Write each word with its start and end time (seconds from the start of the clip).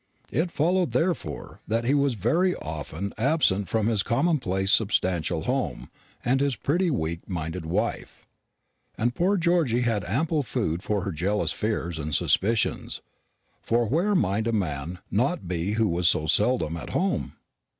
It 0.31 0.49
followed, 0.49 0.93
therefore, 0.93 1.61
that 1.67 1.83
he 1.83 1.93
was 1.93 2.15
very 2.15 2.55
often 2.55 3.13
absent 3.19 3.69
from 3.69 3.85
his 3.85 4.01
commonplace 4.01 4.71
substantial 4.71 5.43
home, 5.43 5.91
and 6.25 6.41
his 6.41 6.55
pretty 6.55 6.89
weak 6.89 7.29
minded 7.29 7.67
wife. 7.67 8.25
And 8.97 9.13
poor 9.13 9.37
Georgy 9.37 9.81
had 9.81 10.03
ample 10.05 10.41
food 10.41 10.81
for 10.81 11.03
her 11.03 11.11
jealous 11.11 11.51
fears 11.51 11.99
and 11.99 12.15
suspicions; 12.15 13.01
for 13.61 13.85
where 13.85 14.15
might 14.15 14.47
a 14.47 14.51
man 14.53 14.97
not 15.11 15.47
be 15.47 15.73
who 15.73 15.87
was 15.87 16.09
so 16.09 16.25
seldom 16.25 16.77
at 16.77 16.89
home? 16.89 17.33